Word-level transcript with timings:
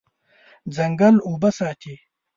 ځنګل 0.75 1.15
اوبه 1.27 1.49
ساتي. 1.57 1.95